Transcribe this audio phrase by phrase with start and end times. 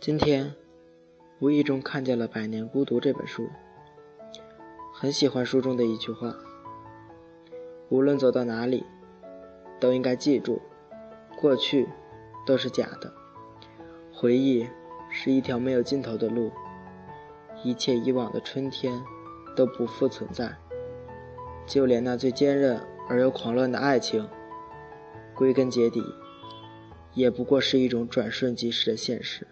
[0.00, 0.54] 今天
[1.40, 3.48] 无意中看见了《百年孤独》这本书，
[4.94, 6.36] 很喜欢书中的一句话：
[7.88, 8.84] 无论走到哪里，
[9.80, 10.62] 都应该记住，
[11.40, 11.88] 过去
[12.46, 13.12] 都是假的，
[14.14, 14.68] 回忆
[15.10, 16.52] 是一条没有尽头的路，
[17.64, 19.02] 一切以往的春天
[19.56, 20.56] 都不复存在，
[21.66, 24.28] 就连那最坚韧而又狂乱的爱情，
[25.34, 26.04] 归根结底。
[27.14, 29.44] 也不过是一种转瞬即逝的现实。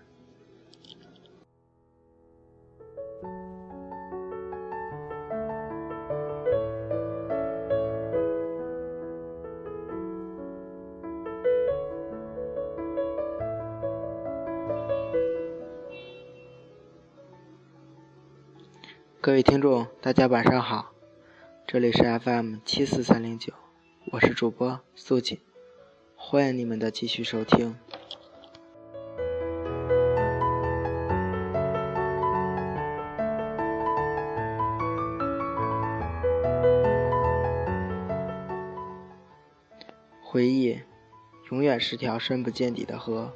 [19.26, 20.92] 各位听众，大家晚上好，
[21.66, 23.52] 这里是 FM 七四三零九，
[24.12, 25.40] 我是主播素锦。
[26.14, 27.74] 欢迎你们的继续收听。
[40.22, 40.78] 回忆，
[41.50, 43.32] 永远是条深不见底的河，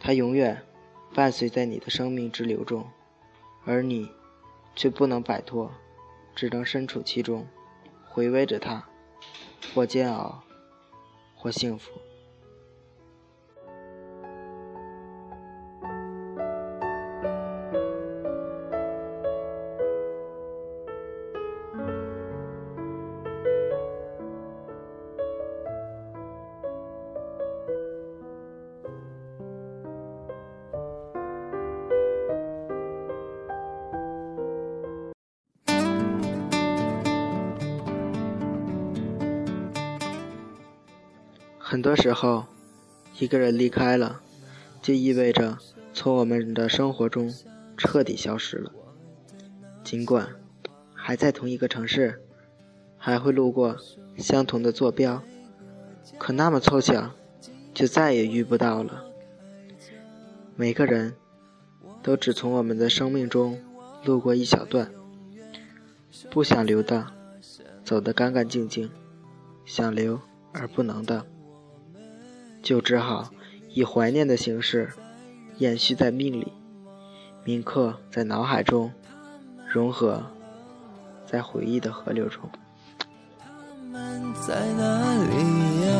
[0.00, 0.60] 它永远
[1.14, 2.84] 伴随在你的生命之流中，
[3.64, 4.10] 而你
[4.78, 5.68] 却不能摆脱，
[6.36, 7.44] 只能身处其中，
[8.08, 8.88] 回味着它，
[9.74, 10.40] 或煎熬。
[11.34, 11.90] 或幸福。
[41.70, 42.46] 很多时候，
[43.18, 44.22] 一个人离开了，
[44.80, 45.58] 就意味着
[45.92, 47.30] 从我们的生活中
[47.76, 48.72] 彻底消失了。
[49.84, 50.30] 尽管
[50.94, 52.22] 还在同一个城市，
[52.96, 53.76] 还会路过
[54.16, 55.22] 相同的坐标，
[56.16, 57.10] 可那么凑巧，
[57.74, 59.04] 就再也遇不到了。
[60.56, 61.16] 每个人
[62.02, 63.60] 都只从我们的生命中
[64.06, 64.90] 路过一小段，
[66.30, 67.08] 不想留的，
[67.84, 68.88] 走得干干净净；
[69.66, 70.18] 想留
[70.54, 71.26] 而不能的。
[72.68, 73.30] 就只好
[73.70, 74.90] 以怀念的形式
[75.56, 76.52] 延续在命里，
[77.42, 78.92] 铭刻在脑海中，
[79.66, 80.22] 融合
[81.24, 82.42] 在回忆的河流中。
[83.00, 85.32] 我们在哪里
[85.86, 85.96] 呀？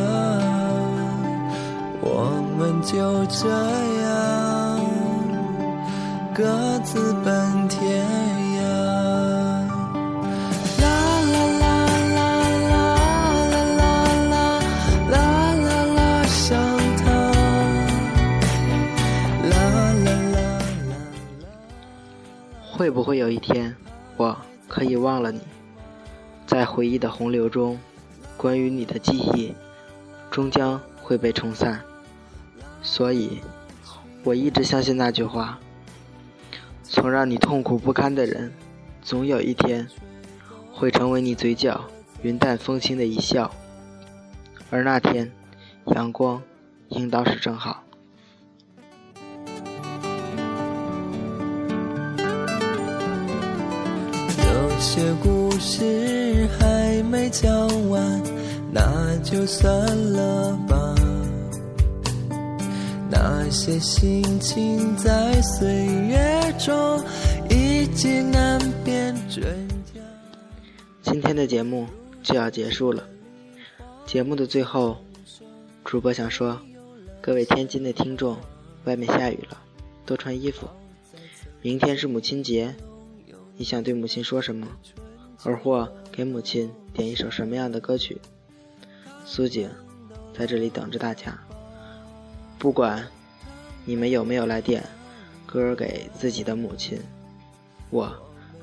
[2.02, 3.48] 我们就这
[4.02, 4.78] 样
[6.34, 8.38] 各自奔天涯。
[22.88, 23.76] 会不会有一天，
[24.16, 24.34] 我
[24.66, 25.43] 可以忘了你？
[26.47, 27.78] 在回忆的洪流中，
[28.34, 29.54] 关于你的记忆
[30.31, 31.82] 终将会被冲散。
[32.81, 33.43] 所以，
[34.25, 35.59] 我一直相信那句话：
[36.82, 38.50] 从让你痛苦不堪的人，
[39.03, 39.87] 总有一天
[40.72, 41.84] 会成为你嘴角
[42.22, 43.50] 云淡风轻的一笑。
[44.70, 45.31] 而那天，
[45.88, 46.43] 阳光
[46.88, 47.84] 应当是正好。
[54.80, 57.50] 些故事还没讲
[57.88, 58.22] 完，
[58.72, 59.72] 那就算
[60.12, 60.94] 了吧。
[63.10, 67.02] 那些心情在岁月中
[67.50, 70.00] 已经难辨真假。
[71.02, 71.86] 今天的节目
[72.22, 73.02] 就要结束了，
[74.06, 74.96] 节目的最后，
[75.84, 76.56] 主播想说，
[77.20, 78.36] 各位天津的听众，
[78.84, 79.58] 外面下雨了，
[80.06, 80.68] 多穿衣服。
[81.62, 82.72] 明天是母亲节。
[83.60, 84.69] 你想对母亲说什么，
[85.42, 88.20] 而或给母亲点一首什么样的歌曲？
[89.26, 89.69] 苏景
[90.32, 91.37] 在这里等着大家。
[92.56, 93.05] 不管
[93.84, 94.84] 你们有没有来点
[95.44, 97.00] 歌给自己的母亲，
[97.90, 98.16] 我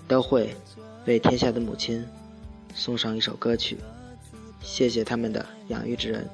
[0.07, 0.55] 都会
[1.05, 2.07] 为天下的母亲
[2.73, 3.77] 送上一首歌曲，
[4.61, 6.25] 谢谢他们的养育之恩。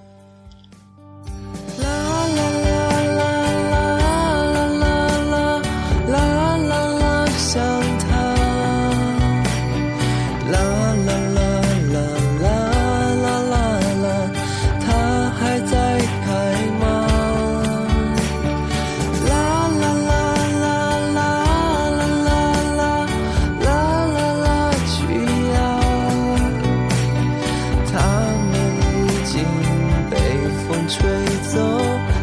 [31.11, 31.59] 吹走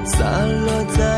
[0.06, 1.17] 散落在